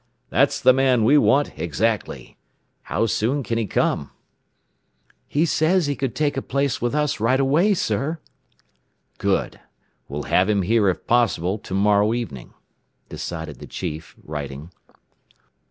[0.31, 2.35] "That's the man we want exactly.
[2.81, 4.09] How soon can he come?"
[5.27, 8.17] "He says he could take a place with us right away, sir."
[9.19, 9.59] "Good.
[10.07, 12.55] We'll have him there if possible to morrow evening,"
[13.09, 14.71] decided the chief, writing.